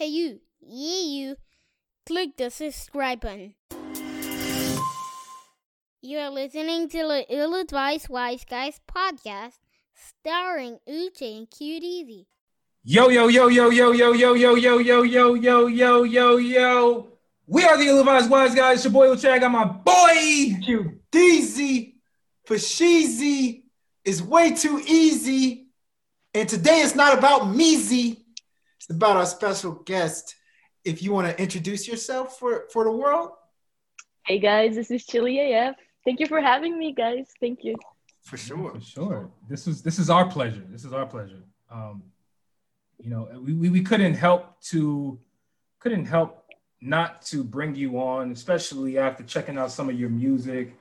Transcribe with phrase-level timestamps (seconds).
[0.00, 1.36] Hey you, yeah you,
[2.06, 3.54] click the subscribe button.
[6.00, 9.58] You are listening to the Ill Advised Wise Guys podcast,
[9.92, 12.24] starring Uche and Qdeezy.
[12.82, 17.08] Yo, yo, yo, yo, yo, yo, yo, yo, yo, yo, yo, yo, yo, yo, yo.
[17.46, 18.76] We are the Ill Advised Wise Guys.
[18.76, 19.30] It's your boy Uche.
[19.30, 20.56] I got my boy.
[21.12, 21.96] Qdeezy
[22.46, 23.64] for Sheezy
[24.06, 25.66] is way too easy.
[26.32, 28.16] And today it's not about Meezy.
[28.90, 30.34] It's about our special guest.
[30.84, 33.30] If you want to introduce yourself for, for the world,
[34.26, 35.76] Hey guys, this is Chili AF.
[36.04, 37.28] Thank you for having me, guys.
[37.38, 37.76] Thank you.
[38.24, 38.74] for sure.
[38.74, 39.30] For sure.
[39.48, 40.64] This is this is our pleasure.
[40.68, 41.44] This is our pleasure.
[41.70, 42.02] Um,
[42.98, 45.20] you know, we, we, we couldn't help to
[45.78, 46.46] couldn't help
[46.80, 50.74] not to bring you on, especially after checking out some of your music.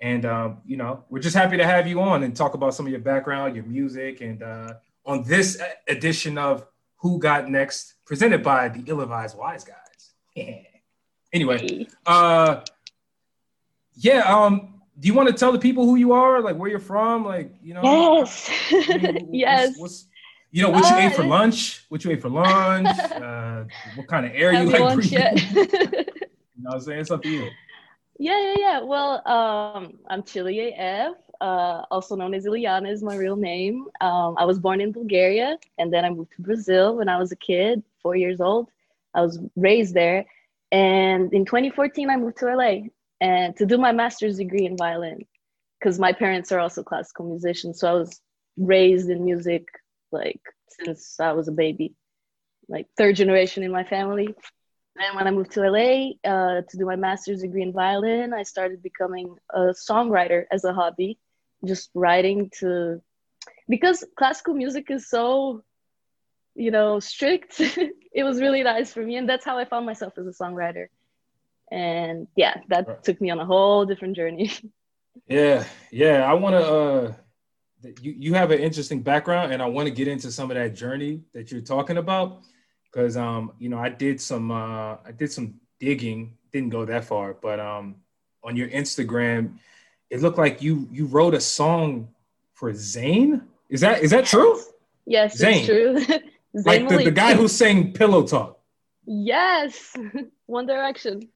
[0.00, 2.86] And um, you know, we're just happy to have you on and talk about some
[2.86, 6.64] of your background, your music, and uh, on this edition of
[6.98, 10.12] Who Got Next, presented by the Ill Advised Wise Guys.
[11.32, 12.60] anyway, uh,
[13.94, 14.20] yeah.
[14.22, 17.24] Um, do you want to tell the people who you are, like where you're from,
[17.24, 17.82] like you know?
[17.82, 18.50] Yes.
[18.72, 19.74] I mean, what's- yes.
[19.78, 20.06] What's,
[20.52, 21.84] you know what you ate for Uh, lunch?
[21.90, 22.88] What you ate for lunch?
[22.98, 25.36] uh, what kind of air you like launched breathing?
[25.36, 25.54] yet.
[25.54, 27.00] You know what I'm saying?
[27.00, 27.48] It's up to you.
[28.18, 28.80] yeah, yeah, yeah.
[28.80, 33.86] Well, um, I'm Chili AF, uh, also known as Ileana is my real name.
[34.00, 37.32] Um, I was born in Bulgaria and then I moved to Brazil when I was
[37.32, 38.68] a kid, four years old.
[39.14, 40.26] I was raised there.
[40.72, 42.88] And in 2014, I moved to LA
[43.20, 45.24] and to do my master's degree in violin
[45.78, 47.80] because my parents are also classical musicians.
[47.80, 48.20] So I was
[48.56, 49.66] raised in music
[50.12, 51.94] like since I was a baby,
[52.68, 54.34] like third generation in my family.
[54.96, 58.42] Then when I moved to LA uh, to do my master's degree in violin, I
[58.44, 61.18] started becoming a songwriter as a hobby,
[61.66, 63.00] just writing to,
[63.68, 65.62] because classical music is so,
[66.54, 67.60] you know, strict.
[67.60, 70.86] it was really nice for me, and that's how I found myself as a songwriter.
[71.70, 73.02] And yeah, that Right.
[73.02, 74.50] took me on a whole different journey.
[75.26, 76.30] Yeah, yeah.
[76.30, 76.64] I want to.
[76.64, 77.12] Uh,
[78.02, 80.74] you you have an interesting background, and I want to get into some of that
[80.74, 82.42] journey that you're talking about,
[82.84, 86.36] because um, you know, I did some uh, I did some digging.
[86.52, 87.96] Didn't go that far, but um,
[88.44, 89.58] on your Instagram,
[90.10, 92.08] it looked like you you wrote a song
[92.54, 93.42] for Zayn.
[93.68, 94.60] Is that is that true?
[95.06, 95.58] yes, Zayn.
[95.58, 95.96] it's true.
[96.56, 98.58] Zayn Like the, the guy who sang Pillow Talk.
[99.06, 99.94] Yes,
[100.46, 101.28] One Direction.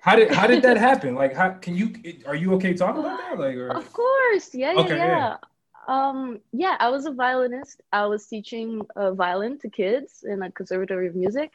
[0.00, 1.14] How did how did that happen?
[1.14, 1.92] Like, how can you?
[2.26, 3.38] Are you okay talking about that?
[3.38, 5.06] Like, or Of course, yeah, yeah, Okay, yeah.
[5.06, 5.36] yeah.
[5.88, 7.80] Um, yeah, I was a violinist.
[7.92, 11.52] I was teaching uh, violin to kids in a conservatory of music,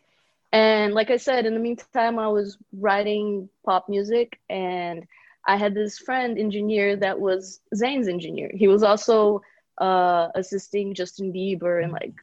[0.52, 5.08] and like I said, in the meantime, I was writing pop music, and
[5.46, 8.52] I had this friend engineer that was Zayn's engineer.
[8.54, 9.42] He was also
[9.80, 12.14] uh, assisting Justin Bieber and like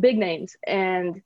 [0.00, 1.22] big names, and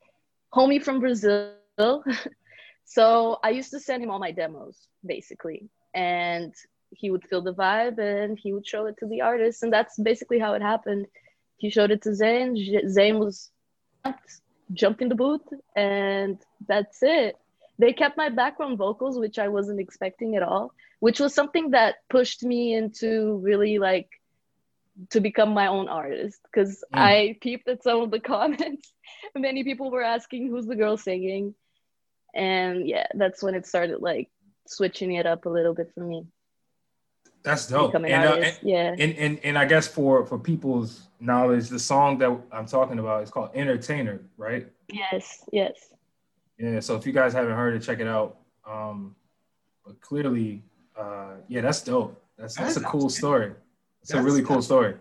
[0.54, 1.54] homie from Brazil.
[2.84, 6.52] so I used to send him all my demos, basically, and
[6.90, 9.98] he would feel the vibe and he would show it to the artist and that's
[9.98, 11.06] basically how it happened.
[11.58, 12.56] He showed it to zayn
[12.86, 13.50] zayn was
[14.72, 17.36] jumped in the booth and that's it
[17.78, 21.97] they kept my background vocals which i wasn't expecting at all which was something that
[22.09, 24.09] pushed me into really like
[25.10, 26.98] to become my own artist because Mm.
[27.00, 28.92] i peeped at some of the comments
[29.34, 31.54] many people were asking who's the girl singing
[32.34, 34.28] and yeah that's when it started like
[34.66, 36.25] switching it up a little bit for me
[37.42, 37.94] that's dope.
[37.94, 38.59] And, uh, artist.
[38.65, 38.92] yeah.
[38.98, 43.22] and, and and I guess for for people's knowledge, the song that I'm talking about
[43.22, 44.66] is called Entertainer, right?
[44.92, 45.44] yes.
[45.53, 45.75] Yes.
[46.58, 46.80] Yeah.
[46.80, 48.38] So if you guys haven't heard it, check it out.
[48.68, 49.14] Um,
[49.84, 50.62] but clearly,
[50.98, 52.20] uh, yeah, that's dope.
[52.38, 53.52] That's that's a That's cool story.
[54.02, 54.94] It's a really cool story.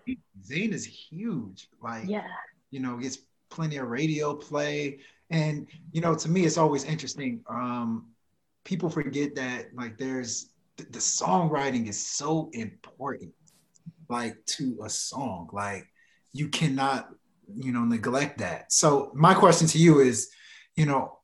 [0.43, 1.69] Zayn is huge.
[1.81, 2.25] Like, Yeah.
[2.71, 4.99] you know, gets plenty of radio play.
[5.29, 7.41] And, you know, to me, it's always interesting.
[7.47, 8.07] Um,
[8.63, 13.31] people forget that, like, there's the, the songwriting is so important,
[14.09, 15.49] like, to a song.
[15.53, 15.87] Like,
[16.33, 17.09] you cannot,
[17.55, 18.71] you know, neglect that.
[18.71, 20.29] So, my question to you is,
[20.75, 21.14] you know,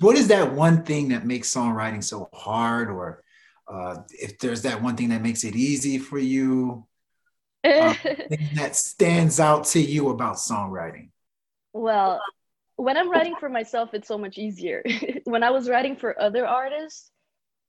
[0.00, 2.90] what is that one thing that makes songwriting so hard?
[2.90, 3.22] Or
[3.68, 6.86] uh, if there's that one thing that makes it easy for you?
[7.64, 11.10] thing that stands out to you about songwriting?
[11.72, 12.20] well,
[12.76, 14.82] when I'm writing for myself, it's so much easier.
[15.24, 17.10] when I was writing for other artists,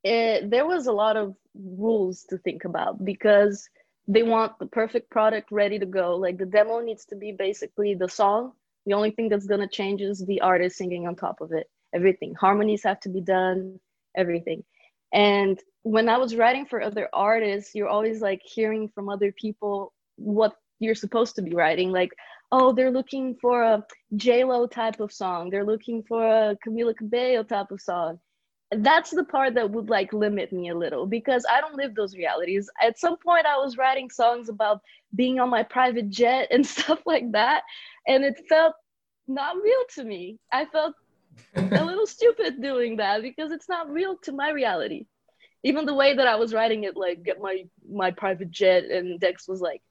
[0.04, 3.68] it, there was a lot of rules to think about because
[4.08, 6.16] they want the perfect product ready to go.
[6.16, 8.54] Like the demo needs to be basically the song.
[8.86, 11.68] The only thing that's gonna change is the artist singing on top of it.
[11.94, 12.34] Everything.
[12.36, 13.80] Harmonies have to be done,
[14.16, 14.64] everything.
[15.14, 19.94] And when I was writing for other artists, you're always like hearing from other people
[20.16, 21.92] what you're supposed to be writing.
[21.92, 22.12] Like,
[22.52, 23.86] oh, they're looking for a
[24.16, 25.50] J Lo type of song.
[25.50, 28.20] They're looking for a Camila Cabello type of song.
[28.72, 32.16] That's the part that would like limit me a little because I don't live those
[32.16, 32.70] realities.
[32.82, 34.82] At some point, I was writing songs about
[35.16, 37.64] being on my private jet and stuff like that,
[38.08, 38.74] and it felt
[39.28, 40.40] not real to me.
[40.52, 40.96] I felt
[41.56, 45.06] a little stupid doing that because it's not real to my reality.
[45.64, 49.20] Even the way that I was writing it, like get my my private jet, and
[49.20, 49.82] Dex was like,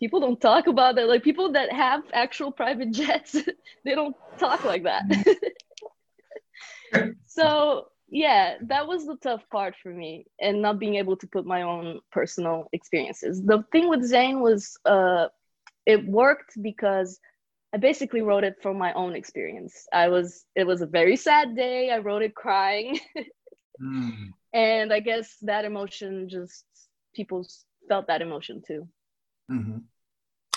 [0.00, 1.08] people don't talk about that.
[1.08, 3.36] Like people that have actual private jets,
[3.84, 5.04] they don't talk like that.
[7.26, 11.44] so yeah, that was the tough part for me, and not being able to put
[11.44, 13.42] my own personal experiences.
[13.42, 15.28] The thing with Zayn was, uh,
[15.84, 17.20] it worked because
[17.74, 19.86] I basically wrote it from my own experience.
[19.92, 21.90] I was it was a very sad day.
[21.90, 22.98] I wrote it crying.
[23.82, 24.30] mm.
[24.54, 26.64] And I guess that emotion just
[27.14, 27.46] people
[27.88, 28.88] felt that emotion too.
[29.50, 29.78] Mm-hmm.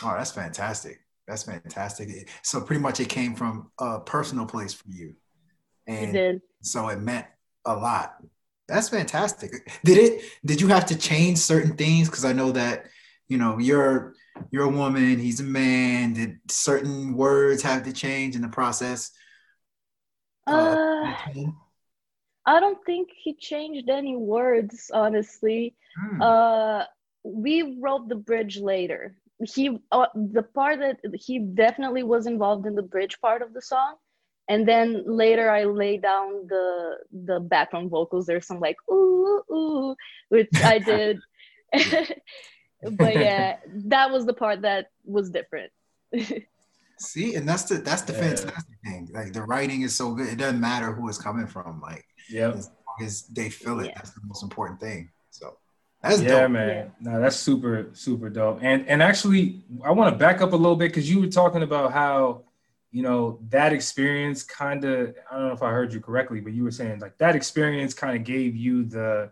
[0.03, 1.01] Oh, that's fantastic.
[1.27, 2.29] That's fantastic.
[2.43, 5.15] So pretty much it came from a personal place for you.
[5.87, 6.41] And it did.
[6.61, 7.25] so it meant
[7.65, 8.15] a lot.
[8.67, 9.69] That's fantastic.
[9.83, 12.09] Did it did you have to change certain things?
[12.09, 12.85] Because I know that,
[13.27, 14.13] you know, you're
[14.51, 16.13] you're a woman, he's a man.
[16.13, 19.11] Did certain words have to change in the process?
[20.47, 21.13] Uh, uh
[22.45, 25.75] I don't think he changed any words, honestly.
[25.99, 26.21] Hmm.
[26.21, 26.83] Uh,
[27.23, 29.15] we wrote the bridge later.
[29.43, 33.61] He, uh, the part that he definitely was involved in the bridge part of the
[33.61, 33.95] song,
[34.47, 38.25] and then later I lay down the the background vocals.
[38.25, 39.95] There's some like ooh ooh,
[40.29, 41.19] which I did.
[42.83, 45.71] but yeah, that was the part that was different.
[46.99, 48.19] See, and that's the that's the yeah.
[48.19, 49.09] fantastic thing.
[49.11, 50.27] Like the writing is so good.
[50.27, 51.81] It doesn't matter who it's coming from.
[51.81, 53.93] Like yeah, as long as they feel it, yeah.
[53.95, 55.09] that's the most important thing.
[55.31, 55.57] So
[56.03, 56.51] that's yeah, dope.
[56.51, 56.67] man.
[56.69, 57.11] Yeah.
[57.11, 58.59] No, that's super super dope.
[58.61, 61.63] And and actually, I want to back up a little bit because you were talking
[61.63, 62.43] about how
[62.91, 66.53] you know that experience kind of I don't know if I heard you correctly, but
[66.53, 69.31] you were saying like that experience kind of gave you the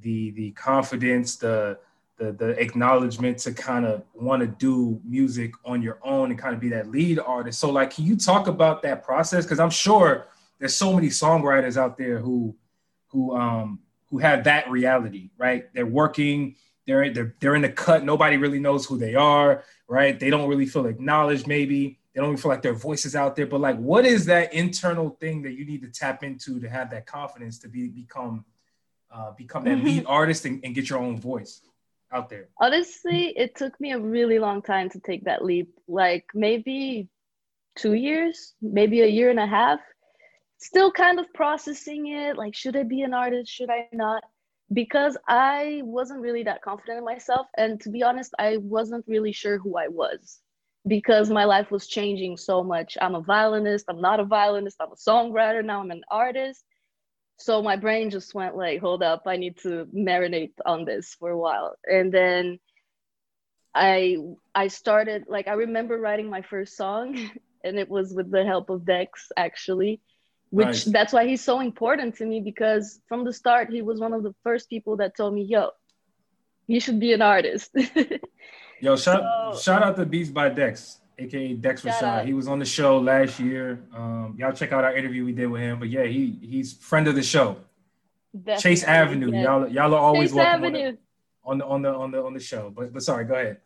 [0.00, 1.78] the the confidence, the
[2.18, 6.54] the the acknowledgement to kind of want to do music on your own and kind
[6.54, 7.58] of be that lead artist.
[7.58, 9.44] So like, can you talk about that process?
[9.44, 10.26] Because I'm sure
[10.58, 12.56] there's so many songwriters out there who
[13.08, 13.80] who um
[14.10, 15.72] who have that reality, right?
[15.74, 18.04] They're working, they're they're they're in the cut.
[18.04, 20.18] Nobody really knows who they are, right?
[20.18, 21.46] They don't really feel acknowledged.
[21.46, 23.46] Maybe they don't even feel like their voice is out there.
[23.46, 26.90] But like, what is that internal thing that you need to tap into to have
[26.90, 28.44] that confidence to be become
[29.10, 31.60] uh, become that lead artist and, and get your own voice?
[32.12, 32.48] Out there?
[32.60, 35.68] Honestly, it took me a really long time to take that leap.
[35.88, 37.08] Like maybe
[37.76, 39.80] two years, maybe a year and a half.
[40.58, 42.36] Still kind of processing it.
[42.36, 43.52] Like, should I be an artist?
[43.52, 44.22] Should I not?
[44.72, 47.46] Because I wasn't really that confident in myself.
[47.56, 50.40] And to be honest, I wasn't really sure who I was
[50.86, 52.96] because my life was changing so much.
[53.00, 56.64] I'm a violinist, I'm not a violinist, I'm a songwriter, now I'm an artist
[57.38, 61.30] so my brain just went like hold up i need to marinate on this for
[61.30, 61.74] a while.
[61.84, 62.58] And then
[63.74, 64.16] i
[64.54, 67.30] i started like i remember writing my first song
[67.64, 70.00] and it was with the help of dex actually
[70.50, 70.84] which nice.
[70.84, 74.22] that's why he's so important to me because from the start he was one of
[74.22, 75.70] the first people that told me yo
[76.66, 77.70] you should be an artist.
[78.80, 79.22] Yo shout,
[79.54, 82.24] so, shout out to beats by dex aka Dex Rashad.
[82.24, 83.82] He was on the show last year.
[83.94, 85.78] Um, y'all check out our interview we did with him.
[85.78, 87.56] But yeah, he he's friend of the show.
[88.34, 88.62] Definitely.
[88.62, 89.42] Chase Avenue.
[89.42, 90.96] Y'all y'all are always Chase welcome Avenue.
[91.44, 92.70] on the, on the on the on the show.
[92.70, 93.58] But but sorry, go ahead.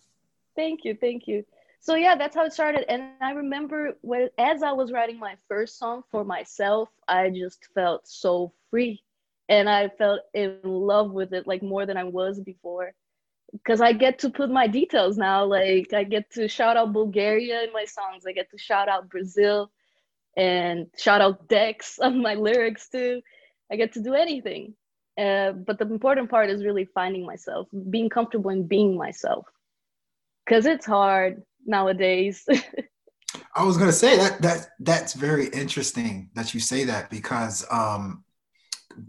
[0.57, 1.45] Thank you, thank you.
[1.81, 2.85] So yeah, that's how it started.
[2.93, 7.67] And I remember when as I was writing my first song for myself, I just
[7.75, 9.03] felt so free.
[9.49, 12.93] And I felt in love with it like more than I was before
[13.53, 15.45] because I get to put my details now.
[15.45, 18.25] Like I get to shout out Bulgaria in my songs.
[18.27, 19.71] I get to shout out Brazil
[20.37, 23.23] and shout out Dex on my lyrics too.
[23.71, 24.75] I get to do anything.
[25.19, 29.47] Uh, but the important part is really finding myself, being comfortable in being myself.
[30.49, 32.47] Cause it's hard nowadays.
[33.55, 38.25] I was gonna say that that that's very interesting that you say that because um,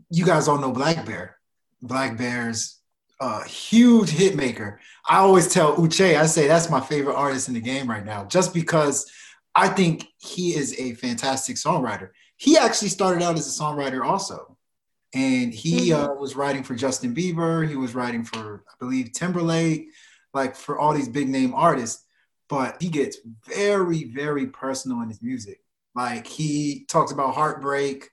[0.09, 1.37] you guys all know Black Bear.
[1.81, 2.80] Black Bear's
[3.21, 4.79] a huge hit maker.
[5.07, 8.25] I always tell Uche, I say that's my favorite artist in the game right now,
[8.25, 9.09] just because
[9.53, 12.09] I think he is a fantastic songwriter.
[12.37, 14.57] He actually started out as a songwriter also.
[15.13, 16.11] And he mm-hmm.
[16.11, 17.67] uh, was writing for Justin Bieber.
[17.67, 19.89] He was writing for, I believe, Timberlake,
[20.33, 22.05] like for all these big name artists.
[22.49, 25.59] But he gets very, very personal in his music.
[25.93, 28.09] Like he talks about heartbreak,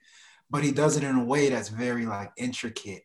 [0.49, 3.03] but he does it in a way that's very like intricate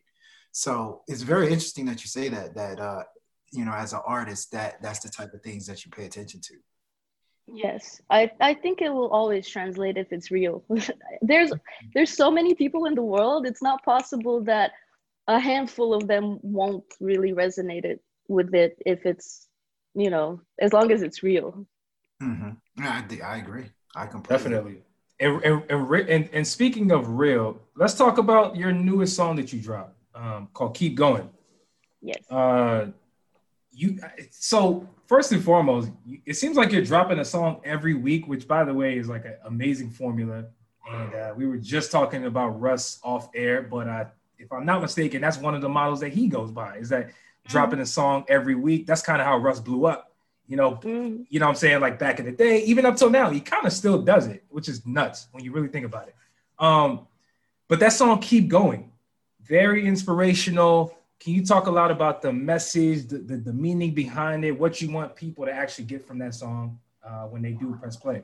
[0.55, 3.03] so it's very interesting that you say that, that, uh,
[3.51, 6.39] you know, as an artist, that that's the type of things that you pay attention
[6.45, 6.53] to.
[7.45, 10.63] Yes, I, I think it will always translate if it's real.
[11.21, 11.51] there's
[11.93, 13.45] there's so many people in the world.
[13.45, 14.71] It's not possible that
[15.27, 19.49] a handful of them won't really resonate it with it if it's
[19.93, 21.67] you know as long as it's real.
[22.23, 22.51] Mm-hmm.
[22.81, 23.65] Yeah, I, I agree.
[23.93, 24.81] I completely Definitely.
[25.19, 29.51] And, and, and, and, and speaking of real, let's talk about your newest song that
[29.51, 31.29] you dropped um, called Keep Going.
[32.01, 32.29] Yes.
[32.29, 32.87] Uh,
[33.71, 33.99] you
[34.31, 35.91] so first and foremost,
[36.25, 39.25] it seems like you're dropping a song every week, which by the way is like
[39.25, 40.45] an amazing formula.
[40.89, 44.05] And uh, we were just talking about Russ off air, but uh,
[44.37, 46.77] if I'm not mistaken, that's one of the models that he goes by.
[46.77, 47.09] Is that
[47.47, 48.85] dropping a song every week?
[48.85, 50.11] That's kind of how Russ blew up.
[50.47, 51.25] You know, Mm.
[51.29, 51.81] you know what I'm saying?
[51.81, 54.43] Like back in the day, even up till now, he kind of still does it,
[54.49, 56.15] which is nuts when you really think about it.
[56.59, 57.07] Um,
[57.67, 58.91] but that song keep going,
[59.47, 60.95] very inspirational.
[61.19, 64.81] Can you talk a lot about the message, the, the, the meaning behind it, what
[64.81, 68.23] you want people to actually get from that song uh, when they do press play?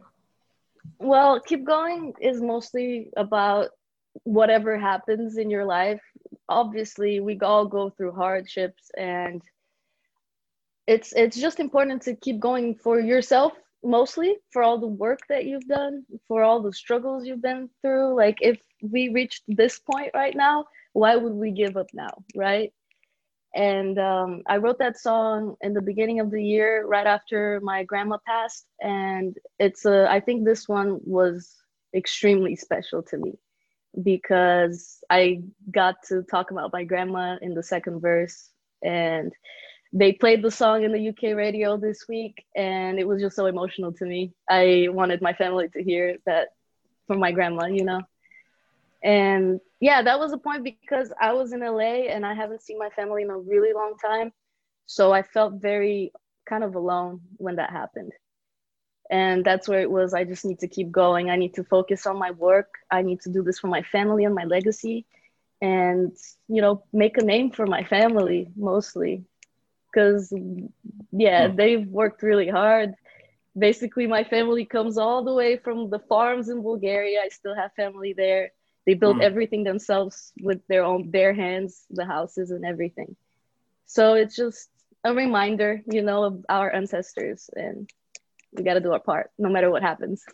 [1.00, 3.70] Well, keep going is mostly about
[4.24, 6.02] whatever happens in your life.
[6.50, 9.42] Obviously, we all go through hardships and
[10.88, 15.46] it's it's just important to keep going for yourself mostly for all the work that
[15.46, 18.16] you've done, for all the struggles you've been through.
[18.16, 22.72] Like if we reached this point right now, why would we give up now, right?
[23.54, 27.84] And um, I wrote that song in the beginning of the year, right after my
[27.84, 28.66] grandma passed.
[28.82, 31.54] And it's a, I think this one was
[31.94, 33.34] extremely special to me
[34.02, 38.50] because I got to talk about my grandma in the second verse.
[38.82, 39.34] And
[39.92, 43.48] they played the song in the UK radio this week, and it was just so
[43.48, 44.34] emotional to me.
[44.50, 46.50] I wanted my family to hear that
[47.08, 48.02] from my grandma, you know?
[49.04, 52.68] And yeah, that was a point because I was in LA and I haven't seen
[52.68, 54.32] my family in a really long time.
[54.86, 56.12] So I felt very
[56.48, 58.12] kind of alone when that happened.
[59.10, 60.14] And that's where it was.
[60.14, 61.30] I just need to keep going.
[61.30, 62.70] I need to focus on my work.
[62.92, 65.06] I need to do this for my family and my legacy
[65.62, 66.12] and,
[66.48, 69.24] you know, make a name for my family mostly.
[69.92, 70.34] Because,
[71.12, 71.54] yeah, Hmm.
[71.54, 72.94] they've worked really hard.
[73.58, 77.20] Basically, my family comes all the way from the farms in Bulgaria.
[77.24, 78.52] I still have family there.
[78.86, 79.24] They built Hmm.
[79.24, 83.16] everything themselves with their own bare hands, the houses and everything.
[83.86, 84.70] So it's just
[85.04, 87.90] a reminder, you know, of our ancestors, and
[88.54, 90.24] we got to do our part, no matter what happens.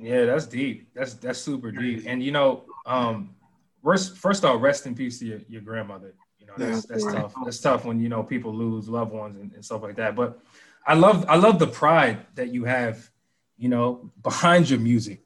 [0.00, 0.94] Yeah, that's deep.
[0.94, 2.04] That's that's super deep.
[2.06, 3.34] And you know, um,
[3.82, 6.14] first first off, rest in peace to your, your grandmother.
[6.38, 6.94] You know, that's Yeah.
[6.94, 7.34] that's tough.
[7.44, 10.14] That's tough when you know people lose loved ones and, and stuff like that.
[10.14, 10.38] But
[10.86, 13.10] I love I love the pride that you have,
[13.56, 15.20] you know, behind your music.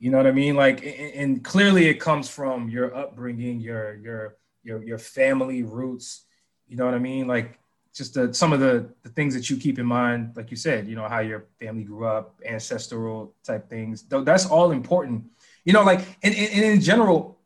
[0.00, 0.56] You know what I mean?
[0.56, 6.24] Like, and, clearly it comes from your upbringing, your your your your family roots.
[6.66, 7.26] You know what I mean?
[7.28, 7.58] Like,
[7.94, 10.88] just the, some of the, the things that you keep in mind, like you said,
[10.88, 14.04] you know, how your family grew up, ancestral type things.
[14.08, 15.24] That's all important.
[15.64, 17.38] You know, like, and, and, and in general,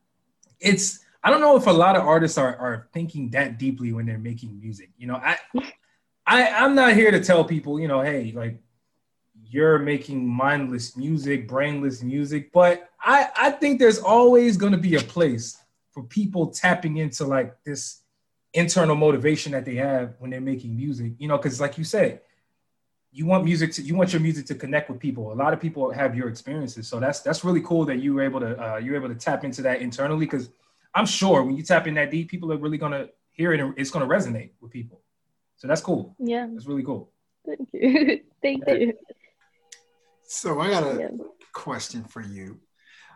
[0.61, 4.07] it's I don't know if a lot of artists are, are thinking that deeply when
[4.07, 4.91] they're making music.
[4.99, 5.39] You know, I
[6.27, 8.61] I I'm not here to tell people, you know, hey, like
[9.55, 14.97] you're making mindless music, brainless music, but I I think there's always going to be
[14.97, 15.57] a place
[15.93, 18.03] for people tapping into like this
[18.53, 21.13] internal motivation that they have when they're making music.
[21.19, 22.21] You know, because like you said,
[23.13, 25.33] you want music to you want your music to connect with people.
[25.33, 28.23] A lot of people have your experiences, so that's that's really cool that you were
[28.23, 30.51] able to uh, you're able to tap into that internally because
[30.97, 33.73] I'm sure when you tap in that deep, people are really gonna hear it and
[33.77, 35.01] it's gonna resonate with people.
[35.55, 36.17] So that's cool.
[36.19, 37.13] yeah, That's really cool.
[37.47, 38.21] thank you.
[38.43, 38.95] thank you.
[40.35, 41.09] So I got a Yeah.
[41.53, 42.61] question for you.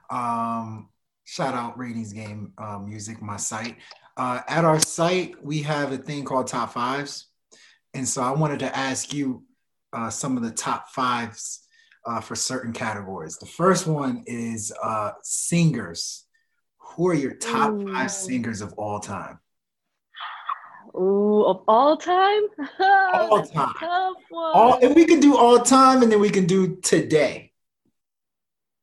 [0.08, 0.88] Um,
[1.24, 3.76] shout out Ratings Game uh, Music, my site.
[4.16, 7.26] Uh, at our site, we have a thing called Top Fives.
[7.92, 9.44] And so I wanted to ask you
[9.92, 11.66] uh, some of the top fives
[12.06, 13.36] uh, for certain categories.
[13.36, 16.24] The first one is uh, singers.
[16.78, 17.94] Who are your top Ooh.
[17.94, 19.40] five singers of all time?
[20.98, 22.42] Ooh, of all time?
[22.80, 23.72] All time.
[23.78, 24.16] Tough.
[24.32, 27.52] All, and we can do all time and then we can do today.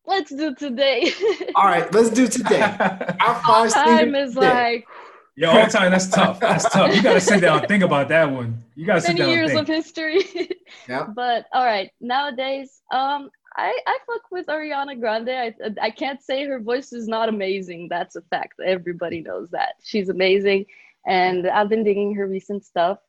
[0.07, 1.11] Let's do today.
[1.55, 2.61] All right, let's do today.
[3.19, 4.47] Our five time is today.
[4.47, 4.87] like
[5.37, 6.39] Yo, all time, that's tough.
[6.39, 6.95] That's tough.
[6.95, 8.63] You gotta sit down and think about that one.
[8.75, 10.23] You gotta sit many down years and of history.
[10.87, 11.07] yeah.
[11.13, 15.29] But all right, nowadays, um, I I fuck with Ariana Grande.
[15.29, 17.89] I I can't say her voice is not amazing.
[17.89, 18.61] That's a fact.
[18.65, 20.67] Everybody knows that she's amazing,
[21.05, 22.99] and I've been digging her recent stuff.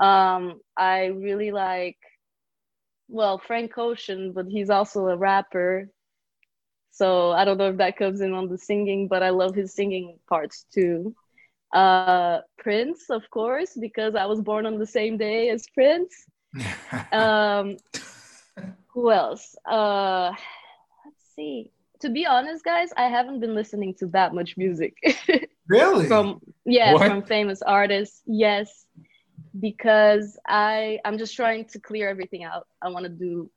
[0.00, 1.98] Um, I really like,
[3.08, 5.90] well, Frank Ocean, but he's also a rapper.
[6.90, 9.74] So I don't know if that comes in on the singing, but I love his
[9.74, 11.14] singing parts too.
[11.72, 16.14] Uh, Prince, of course, because I was born on the same day as Prince.
[17.12, 17.76] Um,
[18.94, 19.54] Who else?
[19.64, 20.32] Uh,
[21.04, 21.70] let's see.
[22.00, 24.96] To be honest, guys, I haven't been listening to that much music
[25.70, 26.06] Really?
[26.06, 27.06] from yeah What?
[27.06, 28.22] from famous artists.
[28.26, 28.86] Yes,
[29.58, 32.66] because I I'm just trying to clear everything out.
[32.82, 33.50] I want to do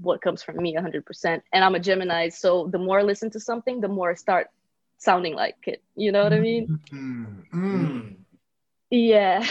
[0.00, 1.42] what comes from me 100%.
[1.52, 4.48] And I'm a Gemini, so the more I listen to something, the more I start
[4.98, 5.82] sounding like it.
[5.96, 6.78] You know what I mean?
[6.92, 7.86] Mm, mm.
[7.90, 8.16] Mm.
[8.90, 9.42] Yeah.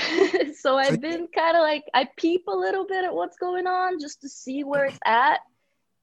[0.54, 4.00] so I've been kind of like I peep a little bit at what's going on
[4.00, 5.40] just to see where it's at,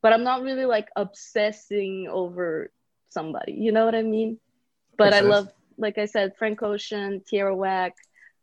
[0.02, 2.71] but I'm not really like obsessing over
[3.09, 3.52] somebody.
[3.52, 4.38] You know what I mean?
[4.99, 5.49] But I love,
[5.80, 7.94] like I said, Frank Ocean, Tierra Whack,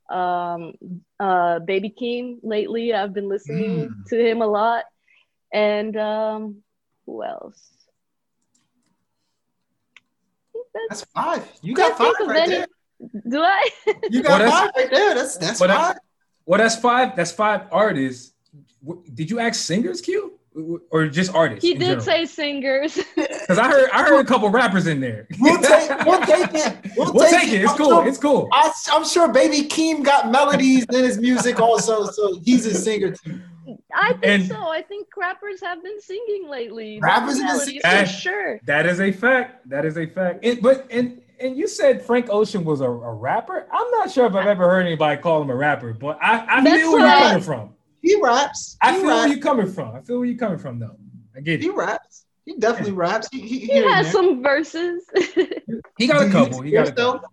[0.09, 0.73] um,
[1.19, 2.37] uh, Baby Keem.
[2.43, 4.05] Lately, I've been listening Mm.
[4.09, 4.83] to him a lot,
[5.53, 6.63] and um,
[7.05, 7.61] who else?
[10.73, 11.51] That's- That's five.
[11.61, 12.67] You got five right any- there.
[13.29, 13.69] Do I?
[14.09, 15.13] You got that's- five right there.
[15.15, 15.95] That's that's But five.
[15.95, 15.99] I-
[16.45, 17.15] Well, that's five.
[17.15, 18.33] That's five artists.
[19.13, 20.36] Did you ask singers, Q,
[20.91, 21.63] or just artists?
[21.63, 22.95] he did say singers.
[23.15, 25.27] because I heard I heard a couple rappers in there.
[25.39, 26.77] We'll take- we'll take it.
[26.97, 27.53] We'll We'll take take it.
[27.55, 27.61] it.
[27.63, 27.89] It's I'm cool.
[27.89, 28.49] sure- It's cool.
[28.51, 33.11] I, I'm sure Baby Keem got melodies in his music also, so he's a singer
[33.11, 33.39] too.
[33.93, 34.55] I think And- so.
[34.69, 36.99] I think rappers have been singing lately.
[37.01, 37.81] Rappers The have been singing?
[37.81, 38.59] for sure.
[38.65, 39.69] That is a fact.
[39.69, 40.39] That is a fact.
[40.41, 43.67] It, but and and you said Frank Ocean was a, a rapper.
[43.71, 46.61] I'm not sure if I've ever heard anybody call him a rapper, but I, I
[46.63, 47.73] That's feel where you're coming from.
[48.01, 48.77] He raps.
[48.81, 49.95] I he feel where you're coming from.
[49.95, 50.97] I feel where you're coming from, though.
[51.35, 51.63] I get it.
[51.63, 52.25] He raps.
[52.45, 53.27] He definitely raps.
[53.31, 55.03] He, he, He here has some verses.
[55.97, 56.61] He got Do a couple.
[56.61, 57.29] He got a couple.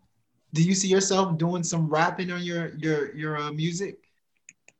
[0.53, 3.99] Do you see yourself doing some rapping on your your your uh, music?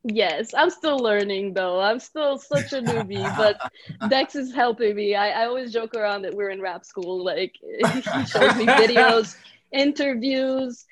[0.05, 1.81] yes, I'm still learning though.
[1.81, 3.59] I'm still such a newbie, but
[4.11, 5.15] Dex is helping me.
[5.15, 7.25] I, I always joke around that we're in rap school.
[7.25, 9.37] Like he shows me videos,
[9.73, 10.85] interviews,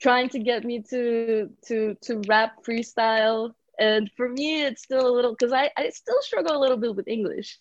[0.00, 3.52] trying to get me to to to rap freestyle.
[3.80, 6.94] And for me, it's still a little because I, I still struggle a little bit
[6.94, 7.58] with English.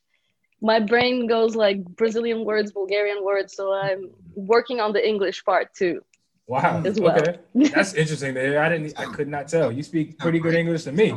[0.61, 5.73] My brain goes like Brazilian words, Bulgarian words, so I'm working on the English part
[5.73, 6.01] too.
[6.45, 6.83] Wow.
[6.85, 7.17] As well.
[7.17, 7.39] Okay.
[7.73, 8.33] That's interesting.
[8.33, 8.59] to.
[8.59, 8.99] I didn't.
[8.99, 9.71] I could not tell.
[9.71, 11.15] You speak pretty good English to me.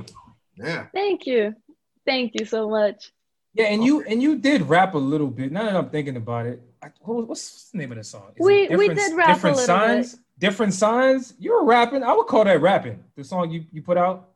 [0.57, 0.87] Yeah.
[0.95, 1.55] Thank you.
[2.07, 3.11] Thank you so much.
[3.55, 5.51] Yeah, and you and you did rap a little bit.
[5.53, 8.31] Now that I'm thinking about it, I, what, what's the name of the song?
[8.37, 10.19] Is We- we Different- did rap a different little signs.
[10.39, 11.35] Different signs.
[11.39, 12.03] You were rapping.
[12.03, 13.03] I would call that rapping.
[13.17, 14.31] The song you, you put out,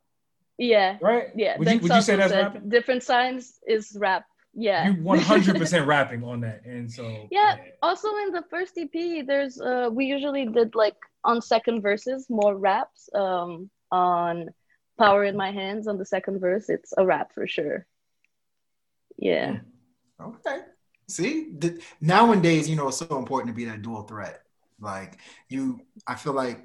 [0.58, 0.98] Yeah.
[1.00, 1.28] right?
[1.34, 1.58] Yeah.
[1.58, 2.68] Would you would you say that's said rapping?
[2.68, 4.24] Different signs is rap.
[4.54, 4.88] Yeah.
[4.88, 7.56] You 100 percent rapping on that, and so Yeah.
[7.82, 12.56] Also in the first EP, there's uh we usually did like on second verses more
[12.56, 13.08] raps.
[13.14, 14.50] Um on
[14.98, 17.86] Power in My Hands on the second verse, it's a rap for sure.
[19.18, 19.58] Yeah.
[20.20, 20.60] Okay.
[21.08, 24.42] See, the, nowadays, you know, it's so important to be that dual threat.
[24.80, 26.64] Like you, I feel like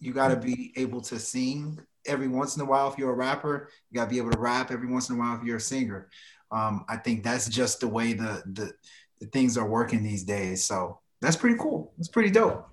[0.00, 3.16] you got to be able to sing every once in a while if you're a
[3.16, 3.68] rapper.
[3.90, 5.60] You got to be able to rap every once in a while if you're a
[5.60, 6.08] singer.
[6.50, 8.72] Um, I think that's just the way the, the
[9.20, 10.64] the things are working these days.
[10.64, 11.92] So that's pretty cool.
[11.96, 12.66] That's pretty dope.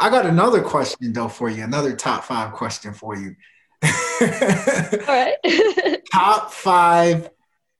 [0.00, 1.62] I got another question though for you.
[1.62, 3.36] Another top five question for you.
[3.84, 6.00] All right.
[6.12, 7.30] top five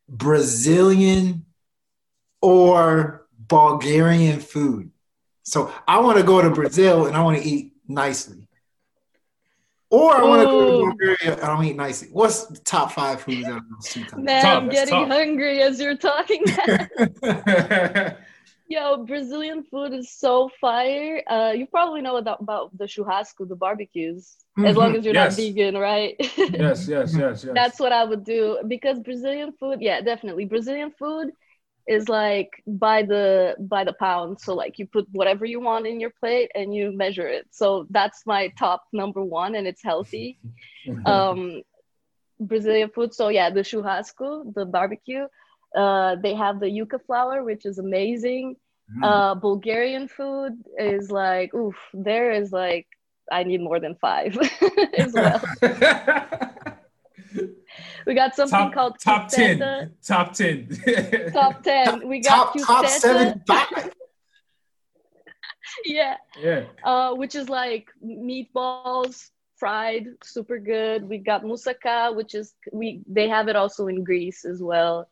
[0.09, 1.47] Brazilian
[2.41, 4.91] or Bulgarian food.
[5.43, 8.44] So I want to go to Brazil and I want to eat nicely.
[9.95, 12.09] Or I want to go to Bulgaria and I want to eat nicely.
[12.11, 14.25] What's the top five foods out of those two countries?
[14.25, 15.09] Man, tough, I'm getting tough.
[15.09, 16.45] hungry as you're talking.
[18.67, 21.23] Yo, Brazilian food is so fire.
[21.29, 25.37] Uh, you probably know about, about the churrasco, the barbecues, as long as you're Yes.
[25.37, 26.17] not vegan, right?
[26.19, 27.45] yes, yes, yes, yes.
[27.55, 30.47] That's what I would do because Brazilian food, yeah, definitely.
[30.47, 31.33] Brazilian food
[31.87, 34.41] is like by the by the pound.
[34.41, 37.47] So like you put whatever you want in your plate and you measure it.
[37.51, 40.39] So that's my top number one, and it's healthy.
[41.07, 41.63] um,
[42.41, 43.15] Brazilian food.
[43.15, 45.27] So yeah, the churrasco, the barbecue.
[45.75, 48.57] Uh, they have the yuca flour, which is amazing.
[48.97, 49.05] Mm.
[49.05, 52.87] Uh, Bulgarian food is like, oof, there is like,
[53.33, 54.39] I need more than five
[54.97, 55.43] as well.
[58.07, 59.59] We got something top called top kyufteta.
[59.59, 59.93] ten.
[60.07, 60.69] Top ten.
[61.33, 62.09] Top ten.
[62.09, 63.93] We got top top seven five.
[65.85, 66.17] Yeah.
[66.41, 66.65] yeah.
[66.85, 71.09] uh, which is like meatballs fried, super good.
[71.09, 75.09] We got moussaka, which is we they have it also in Greece as well.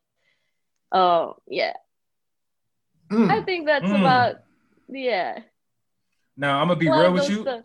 [0.90, 1.72] Uh, yeah,
[3.10, 3.44] I Mm.
[3.46, 4.00] think that's Mm.
[4.00, 4.36] about
[4.88, 5.38] yeah.
[6.36, 7.42] Now I'm gonna be A lot real with you.
[7.42, 7.64] stuff.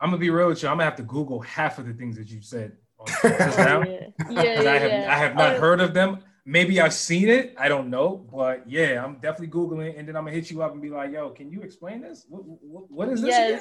[0.00, 0.68] I'm gonna be real with you.
[0.68, 3.82] I'm gonna have to Google half of the things that you said on just now.
[3.84, 4.56] Yeah, yeah, yeah.
[4.56, 5.12] 'Cause I have yeah.
[5.14, 6.18] I have not heard of them.
[6.44, 7.54] Maybe I've seen it.
[7.58, 10.72] I don't know, but yeah, I'm definitely googling, and then I'm gonna hit you up
[10.72, 12.26] and be like, "Yo, can you explain this?
[12.28, 13.60] What, what, what is this again?"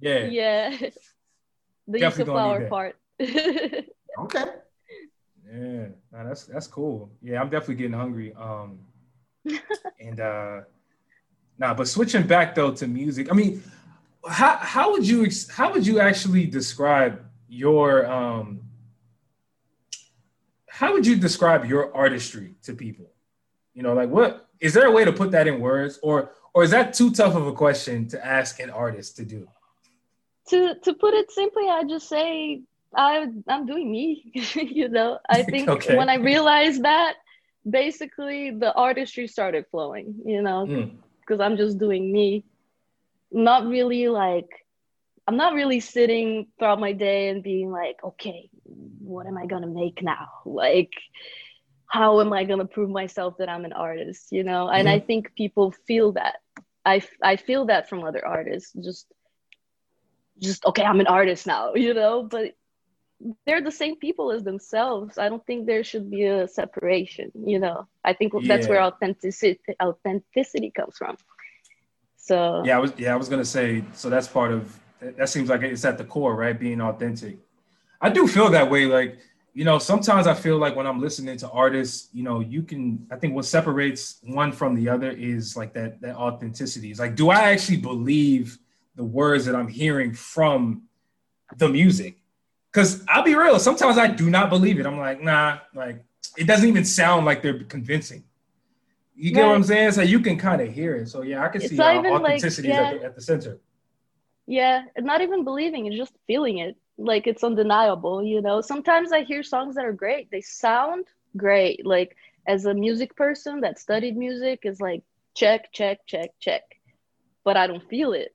[0.00, 0.88] Yes, Yeah, yeah.
[1.86, 2.70] The Definitely yuca gonna need flour that.
[2.70, 2.96] part.
[4.24, 4.44] Okay.
[5.52, 7.10] Yeah, nah, that's that's cool.
[7.22, 8.32] Yeah, I'm definitely getting hungry.
[8.34, 8.78] Um,
[10.00, 10.60] and uh,
[11.58, 13.62] nah, but switching back though to music, I mean,
[14.26, 18.60] how how would you ex- how would you actually describe your um
[20.68, 23.06] how would you describe your artistry to people?
[23.74, 26.62] You know, like what is there a way to put that in words, or or
[26.64, 29.48] is that too tough of a question to ask an artist to do?
[30.50, 32.62] To to put it simply, I just say
[32.94, 34.32] I I'm doing me.
[34.54, 35.96] you know, I think Okay.
[35.96, 37.14] when I realized that,
[37.68, 40.14] basically the artistry started flowing.
[40.24, 40.90] You know, Mm.
[41.20, 42.44] because I'm just doing me.
[43.32, 44.48] Not really like
[45.26, 49.66] I'm not really sitting throughout my day and being like, okay, what am I gonna
[49.66, 50.28] make now?
[50.44, 50.92] Like,
[51.86, 54.28] how am I gonna prove myself that I'm an artist?
[54.30, 55.06] You know, and I mm-hmm.
[55.06, 56.36] think people feel that.
[56.84, 58.72] I I feel that from other artists.
[58.72, 59.06] Just
[60.40, 62.54] just okay, I'm an artist now, you know, but
[63.46, 65.16] they're the same people as themselves.
[65.18, 67.86] I don't think there should be a separation, you know.
[68.04, 71.16] I think that's where authenticity authenticity comes from.
[72.16, 74.78] So Yeah, I was yeah, I was gonna say, so that's part of
[75.16, 76.58] that seems like it's at the core, right?
[76.58, 77.38] Being authentic.
[78.00, 78.86] I do feel that way.
[78.86, 79.18] Like,
[79.54, 83.06] you know, sometimes I feel like when I'm listening to artists, you know, you can
[83.10, 86.90] I think what separates one from the other is like that that authenticity.
[86.90, 88.58] It's like, do I actually believe
[88.96, 90.82] the words that I'm hearing from
[91.56, 92.18] the music?
[92.72, 94.86] Because I'll be real, sometimes I do not believe it.
[94.86, 96.04] I'm like, nah, like
[96.36, 98.24] it doesn't even sound like they're convincing.
[99.16, 99.92] You get what I'm saying?
[99.92, 101.08] So you can kind of hear it.
[101.08, 102.88] So yeah, I can It's see not how even like- authenticity is yeah.
[102.88, 103.60] at, the, at the center.
[104.46, 106.76] Yeah, and not even believing, it's just feeling it.
[106.98, 108.60] Like it's undeniable, you know.
[108.60, 110.30] Sometimes I hear songs that are great.
[110.30, 111.84] They sound great.
[111.84, 115.02] Like as a music person that studied music is like
[115.34, 116.62] check, check, check, check.
[117.44, 118.34] But I don't feel it.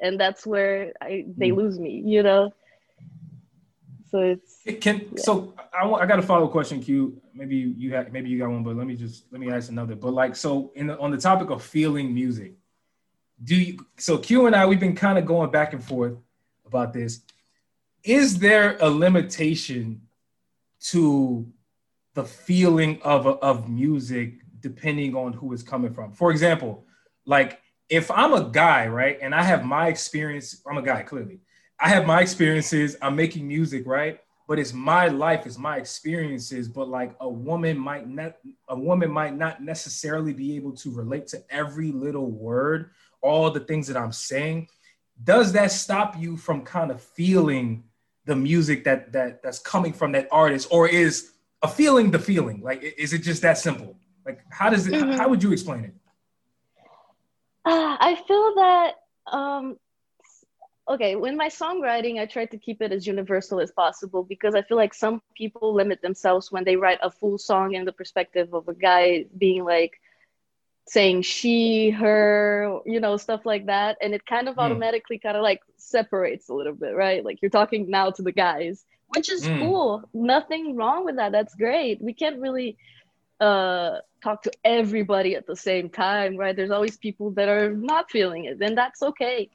[0.00, 1.56] And that's where I they Mm.
[1.56, 2.52] lose me, you know.
[4.10, 5.22] So it's It can Yeah.
[5.22, 7.20] so I, want- I got a follow up question, Q.
[7.34, 9.70] Maybe you, you had maybe you got one, but let me just let me ask
[9.70, 9.94] another.
[9.94, 12.54] But like so in the, on the topic of feeling music,
[13.44, 16.14] do you so Q and I we've been kind of going back and forth
[16.66, 17.20] about this.
[18.04, 20.02] Is there a limitation
[20.80, 21.46] to
[22.14, 26.12] the feeling of of music depending on who it's coming from?
[26.12, 26.84] For example,
[27.26, 31.40] like if I'm a guy, right, and I have my experience, I'm a guy clearly.
[31.78, 32.96] I have my experiences.
[33.02, 34.20] I'm making music, right?
[34.48, 36.68] But it's my life, it's my experiences.
[36.68, 38.36] But like a woman might not,
[38.68, 43.60] a woman might not necessarily be able to relate to every little word, all the
[43.60, 44.68] things that I'm saying.
[45.22, 47.84] Does that stop you from kind of feeling
[48.24, 52.60] the music that that that's coming from that artist, or is a feeling the feeling?
[52.60, 53.96] Like, is it just that simple?
[54.26, 54.94] Like, how does it?
[54.94, 55.16] Mhm.
[55.16, 55.94] How would you explain it?
[57.64, 58.94] Ah, I feel that
[59.30, 59.78] um
[60.88, 64.62] okay, when my songwriting, I try to keep it as universal as possible because I
[64.62, 68.52] feel like some people limit themselves when they write a full song in the perspective
[68.54, 69.92] of a guy being like
[70.86, 73.96] saying she, her, you know, stuff like that.
[74.02, 74.58] And it kind of Mm.
[74.58, 77.24] automatically kind of like separates a little bit, right?
[77.24, 79.58] Like you're talking now to the guys, which is Mm.
[79.58, 80.02] cool.
[80.12, 81.32] Nothing wrong with that.
[81.32, 82.00] That's great.
[82.02, 82.76] We can't really
[83.40, 86.54] uh talk to everybody at the same time, right?
[86.56, 89.50] There's always people that are not feeling it, and that's okay.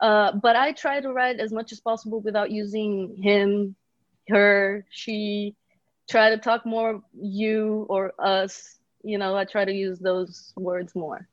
[0.00, 3.74] Uh, but I try to write as much as possible without using him,
[4.28, 5.54] her, she.
[6.08, 8.78] Try to talk more you or us.
[9.02, 11.28] You know, I try to use those words more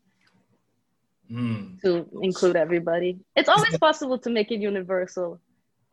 [1.32, 1.82] Mm.
[1.82, 3.20] to include everybody.
[3.36, 5.40] It's always possible to make it universal.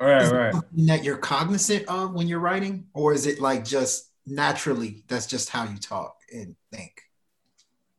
[0.01, 0.53] All right, Is right.
[0.53, 5.27] something that you're cognizant of when you're writing, or is it like just naturally that's
[5.27, 7.01] just how you talk and think?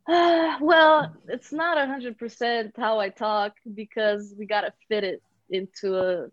[0.07, 5.97] well, it's not a hundred percent how I talk because we gotta fit it into
[5.97, 6.27] a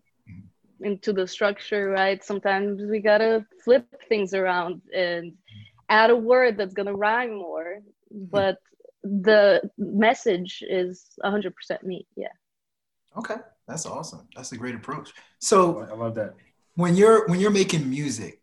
[0.81, 2.23] into the structure, right?
[2.23, 5.33] Sometimes we gotta flip things around and
[5.89, 7.79] add a word that's gonna rhyme more,
[8.11, 8.25] hmm.
[8.25, 8.57] but
[9.03, 12.05] the message is a hundred percent me.
[12.17, 12.27] Yeah.
[13.17, 13.35] Okay,
[13.67, 14.27] that's awesome.
[14.35, 15.13] That's a great approach.
[15.39, 16.35] So I love that.
[16.75, 18.41] when you're when you're making music,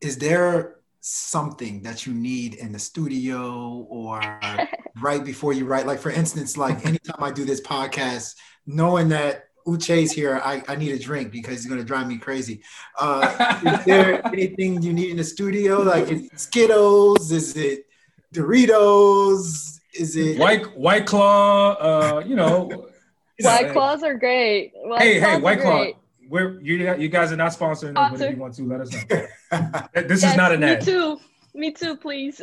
[0.00, 4.40] is there something that you need in the studio or
[5.02, 5.86] right before you write?
[5.86, 8.34] Like for instance, like anytime I do this podcast,
[8.66, 12.62] knowing that Uche's here, I, I need a drink because he's gonna drive me crazy.
[12.98, 15.82] Uh, is there anything you need in the studio?
[15.82, 17.30] Like is it Skittles?
[17.30, 17.84] Is it
[18.34, 19.78] Doritos?
[19.94, 22.88] Is it White White Claw, uh, you know.
[23.40, 24.72] White claws are great.
[24.74, 25.78] White Hey, hey, Claws are White Claw.
[25.78, 25.96] great.
[26.34, 28.90] We're you you guys are not sponsoring us, but if you want to, let us
[28.92, 29.02] know.
[30.08, 30.80] This Yes, is not an ad.
[30.80, 31.20] me too.
[31.54, 32.42] Me too, please.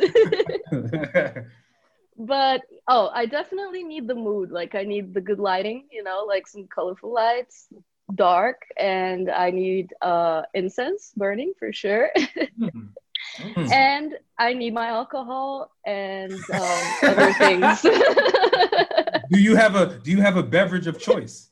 [2.18, 6.26] but oh i definitely need the mood like i need the good lighting you know
[6.28, 7.68] like some colorful lights
[8.14, 12.10] dark and i need uh incense burning for sure.
[12.60, 12.88] Mm.
[13.72, 17.82] and I need my alcohol and um, other things.
[19.30, 21.51] Do you have a Do you have a beverage of choice?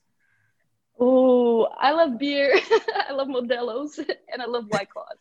[1.03, 2.59] Ooh, I love beer.
[3.09, 3.99] I love Modelo's
[4.33, 5.19] and I love White Claws.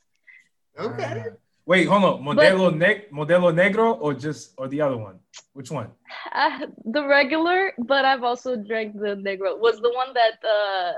[0.78, 1.04] Okay.
[1.28, 1.32] Uh,
[1.66, 2.24] wait, hold on.
[2.24, 5.20] Modelo ne- Modelo Negro or just or the other one?
[5.54, 5.90] Which one?
[6.34, 9.58] Uh, the regular, but I've also drank the Negro.
[9.60, 10.94] Was the one that uh,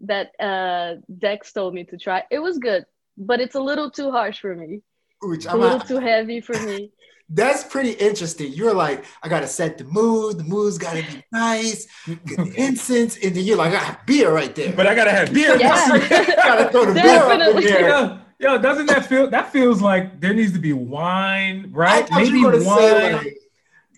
[0.00, 2.22] that uh, Dex told me to try.
[2.30, 2.84] It was good,
[3.16, 4.82] but it's a little too harsh for me.
[5.22, 6.90] Which A I'm little not- too heavy for me.
[7.34, 8.52] That's pretty interesting.
[8.52, 10.38] You're like, I gotta set the mood.
[10.38, 11.86] The mood's gotta be nice.
[12.06, 14.72] Get the incense, and then you're like, I have beer right there.
[14.72, 15.56] But I gotta have beer.
[15.56, 15.98] Yeah.
[16.36, 17.88] gotta throw the beer up in there.
[17.88, 19.30] Yo, yo, doesn't that feel?
[19.30, 22.06] That feels like there needs to be wine, right?
[22.06, 22.78] thought Maybe you were wine.
[22.78, 23.38] say like,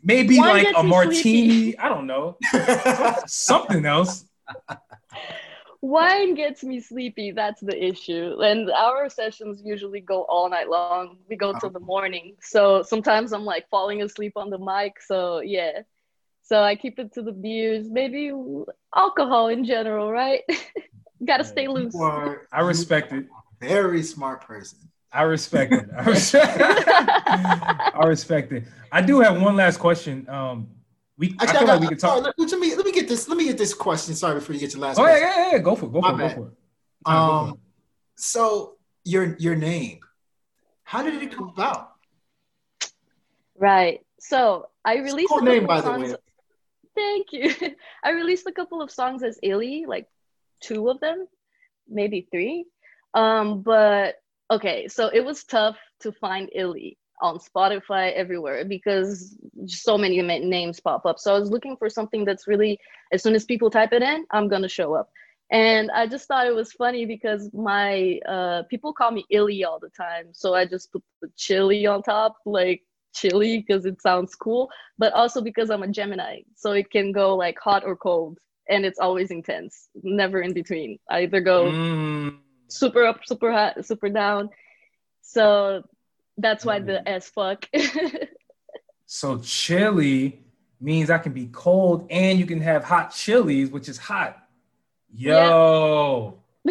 [0.02, 1.78] maybe Wine like a me martini.
[1.78, 2.36] I don't know.
[3.26, 4.26] Something else.
[5.84, 7.30] Wine gets me sleepy.
[7.30, 8.40] That's the issue.
[8.40, 11.18] And our sessions usually go all night long.
[11.28, 12.36] We go till the morning.
[12.40, 15.02] So sometimes I'm like falling asleep on the mic.
[15.02, 15.82] So yeah.
[16.40, 18.32] So I keep it to the beers, maybe
[18.96, 20.40] alcohol in general, right?
[21.24, 21.92] Gotta stay loose.
[21.92, 23.26] you are I respect it.
[23.60, 24.78] very smart person.
[25.12, 25.84] I respect it.
[25.96, 28.64] I respect, I respect it.
[28.90, 30.26] I do have one last question.
[30.30, 30.68] Um,
[31.16, 32.16] we I Actually, I, feel got, like we could talk.
[32.16, 33.28] oh, let, let me let me get this.
[33.28, 34.14] Let me get this question.
[34.14, 34.98] Sorry, before you get your last.
[34.98, 35.42] Oh yeah, question.
[35.42, 35.58] yeah, yeah.
[35.58, 35.92] Go for it.
[35.92, 36.28] Go My for it.
[36.28, 36.54] Go for it.
[37.06, 37.58] Um,
[38.16, 40.00] so your your name,
[40.84, 41.92] how did it come about?
[43.56, 44.00] Right.
[44.20, 46.14] So I released Cool a name, by of the way.
[46.94, 47.52] Thank you.
[48.04, 50.08] I released a couple of songs as Illy, like
[50.60, 51.26] two of them,
[51.88, 52.66] maybe three.
[53.12, 54.16] Um, but
[54.50, 60.80] okay, so it was tough to find Illy on Spotify everywhere because so many names
[60.80, 61.18] pop up.
[61.20, 62.78] So I was looking for something that's really,
[63.12, 65.10] as soon as people type it in, I'm gonna show up.
[65.52, 69.80] And I just thought it was funny because my uh, people call me Illy all
[69.80, 70.26] the time.
[70.32, 72.82] So I just put the chili on top, like
[73.14, 76.40] chili, because it sounds cool but also because I'm a Gemini.
[76.56, 80.98] So it can go like hot or cold, and it's always intense, never in between.
[81.10, 84.50] I either go Mm, super up, super hot, super down.
[85.22, 85.82] So
[86.38, 87.68] that's why the as fuck.
[89.06, 90.44] so chili
[90.80, 94.46] means I can be cold and you can have hot chilies, which is hot.
[95.12, 96.40] Yo.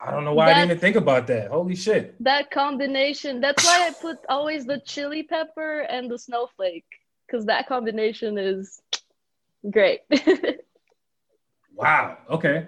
[0.00, 1.50] I don't know why I didn't even think about that.
[1.50, 2.14] Holy shit.
[2.22, 6.86] that combination, that's why I put always the chili pepper and the snowflake,
[7.26, 8.80] because that combination is
[9.70, 10.00] great.
[11.78, 12.18] Wow.
[12.28, 12.66] Okay.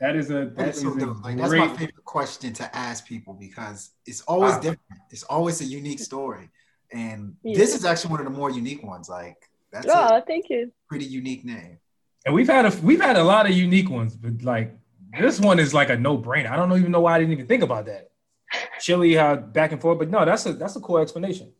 [0.00, 1.24] That is a that That's, is so a dope.
[1.24, 4.60] Like, that's my favorite question to ask people because it's always Wow.
[4.60, 5.00] different.
[5.10, 6.50] It's always a unique story,
[6.92, 7.56] and Yeah.
[7.58, 9.08] this is actually one of the more unique ones.
[9.08, 9.36] Like
[9.72, 10.72] that's oh, a thank you.
[10.88, 11.78] pretty unique name.
[12.26, 14.76] And we've had a we've had a lot of unique ones, but like
[15.18, 16.50] this one is like a no brainer.
[16.50, 18.10] I don't even know why I didn't even think about that.
[18.80, 21.52] Chili, how back and forth, but no, that's a that's a cool explanation.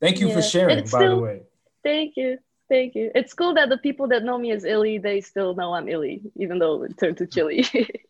[0.00, 1.42] Thank you for sharing, It's by the way.
[1.82, 2.38] Thank you.
[2.68, 3.10] Thank you.
[3.14, 6.20] It's cool that the people that know me as Illy, they still know I'm Illy,
[6.36, 7.66] even though it turned to chili.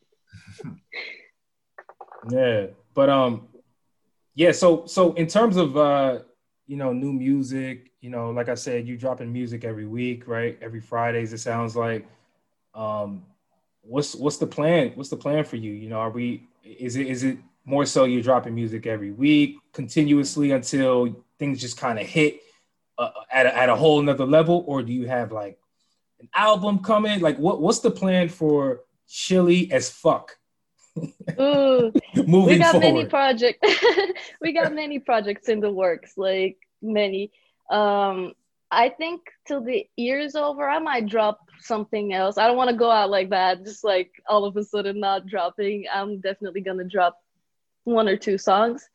[2.31, 3.49] Yeah, but um,
[4.35, 4.53] yeah.
[4.53, 6.19] So so in terms of uh,
[6.67, 10.59] you know, new music, you know, like I said, you dropping music every week, right?
[10.61, 12.07] Every Fridays, it sounds like.
[12.75, 13.23] Um,
[13.83, 14.93] what's what's the plan?
[14.95, 15.73] What's the plan for you?
[15.73, 16.49] You know, are we?
[16.65, 21.77] Is it is it more so you're dropping music every week continuously until things just
[21.77, 22.41] kind of hit
[22.99, 25.59] uh, at a, at a whole another level, or do you have like
[26.21, 27.21] an album coming?
[27.21, 30.39] Like, what what's the plan for Chili as fuck
[31.41, 33.83] Ooh, we got many projects.
[34.41, 37.31] we got many projects in the works, like many.
[37.71, 38.33] Um,
[38.71, 42.39] I think till the year's over, I might drop something else.
[42.39, 45.27] I don't want to go out like that, just like all of a sudden not
[45.27, 45.85] dropping.
[45.93, 47.19] I'm definitely gonna drop
[47.85, 48.89] one or two songs.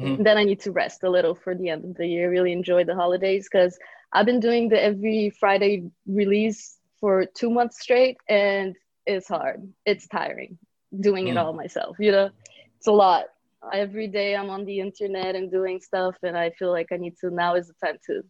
[0.00, 0.24] Mhm.
[0.24, 2.30] Then I need to rest a little for the end of the year.
[2.30, 3.78] Really enjoy the holidays because
[4.12, 9.72] I've been doing the every Friday release for two months straight, and it's hard.
[9.84, 10.58] It's tiring
[11.00, 11.44] doing it Mm.
[11.44, 11.96] all myself.
[11.98, 12.30] You know,
[12.76, 13.26] it's a lot.
[13.72, 17.16] Every day I'm on the internet and doing stuff, and I feel like I need
[17.18, 17.30] to.
[17.30, 18.22] Now is the time to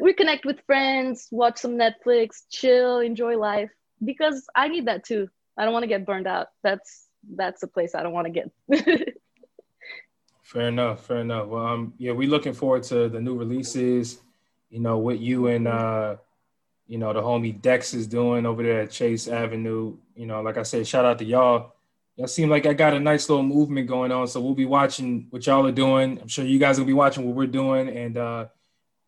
[0.00, 3.70] reconnect with friends, watch some Netflix, chill, enjoy life
[4.04, 5.28] because I need that too.
[5.56, 6.48] I don't want to get burned out.
[6.62, 8.50] That's that's a place I don't want to get.
[10.52, 11.06] Fair enough.
[11.06, 11.48] Fair enough.
[11.48, 14.18] Well, um, yeah, we're looking forward to the new releases.
[14.68, 16.16] You know what you and uh,
[16.86, 19.96] you know the homie Dex is doing over there at Chase Avenue.
[20.14, 21.72] You know, like I said, shout out to y'all.
[22.16, 24.28] Y'all seem like I got a nice little movement going on.
[24.28, 26.18] So we'll be watching what y'all are doing.
[26.20, 27.88] I'm sure you guys will be watching what we're doing.
[27.88, 28.46] And uh,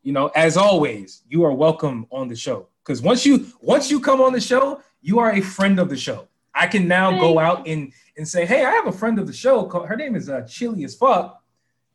[0.03, 2.69] you know, as always, you are welcome on the show.
[2.83, 5.97] Because once you once you come on the show, you are a friend of the
[5.99, 6.27] show.
[6.55, 9.33] I can now go out and and say, hey, I have a friend of the
[9.33, 9.65] show.
[9.65, 11.43] Called, her name is uh, Chili as fuck.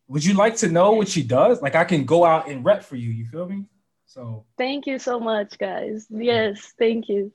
[0.09, 1.61] Would you like to know what she does?
[1.61, 3.09] Like I can go out and rep for you.
[3.09, 3.65] You feel me?
[4.05, 6.07] So thank you so much, guys.
[6.09, 7.31] Yes, thank you.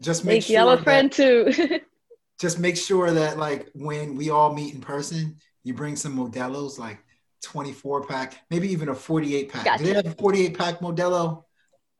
[0.00, 0.60] Just make thank sure you.
[0.62, 1.80] I'm a that- friend too.
[2.40, 6.78] just make sure that like when we all meet in person, you bring some Modelo's,
[6.78, 6.98] like
[7.42, 9.78] 24 pack, maybe even a 48 pack.
[9.78, 11.44] Do they have a 48 pack Modelo?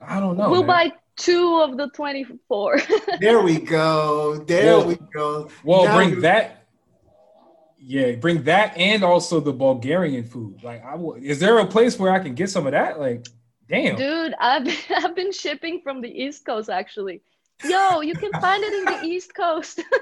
[0.00, 0.50] I don't know.
[0.50, 0.90] we'll man.
[0.90, 2.81] buy two of the 24.
[3.20, 4.38] There we go.
[4.46, 5.50] There Well- we go.
[5.64, 6.52] Well, Now bring you- that.
[7.79, 10.62] Yeah, bring that and also the Bulgarian food.
[10.64, 11.14] Like, I will.
[11.14, 12.98] Is there a place where I can get some of that?
[12.98, 13.26] Like,
[13.68, 13.94] damn.
[13.96, 17.22] Dude, I've been, I've been shipping from the East Coast actually.
[17.64, 19.83] Yo, you can find it in the East Coast.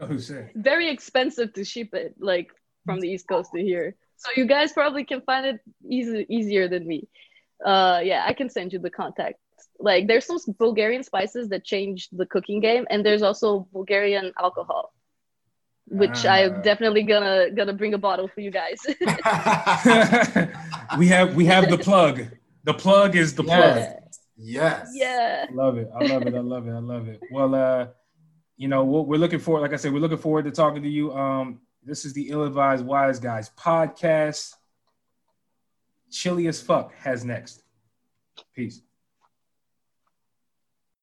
[0.00, 0.50] Oh shit.
[0.56, 2.50] Very expensive to ship it, like
[2.84, 3.94] from the East Coast to here.
[4.16, 7.06] So you guys probably can find it easy, easier than me.
[7.64, 9.40] Uh, yeah, I can send you the contacts.
[9.78, 14.92] Like, there's some Bulgarian spices that change the cooking game, and there's also Bulgarian alcohol,
[15.86, 16.34] which Ah.
[16.34, 18.78] I'm definitely gonna gonna bring a bottle for you guys.
[20.98, 22.26] we have we have the plug.
[22.64, 23.76] The plug is the plug.
[23.76, 24.00] Yes.
[24.36, 24.90] Yes.
[24.94, 25.46] yeah.
[25.48, 25.90] I love it.
[25.94, 26.34] I love it.
[26.34, 26.72] I love it.
[26.72, 27.20] I love it.
[27.30, 27.86] Well, uh,
[28.56, 29.60] you know, we're, we're looking forward.
[29.60, 31.12] Like I said, we're looking forward to talking to you.
[31.12, 34.54] Um, this is the Ill Advised Wise Guys podcast.
[36.10, 37.62] Chili as fuck has next.
[38.54, 38.80] Peace.